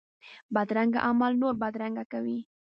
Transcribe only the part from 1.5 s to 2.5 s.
بدرنګه کوي